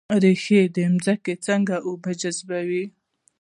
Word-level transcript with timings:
ریښې 0.23 0.61
د 0.75 0.77
ځمکې 1.05 1.33
څخه 1.45 1.75
اوبه 1.87 2.11
جذبوي 2.21 2.85